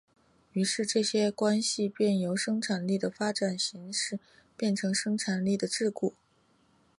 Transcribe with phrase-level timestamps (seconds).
[0.53, 4.19] 于是这些关系便由生产力的发展形式
[4.57, 6.13] 变成生产力的桎梏。